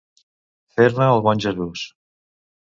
[0.77, 1.87] Fer-ne el bon Jesús.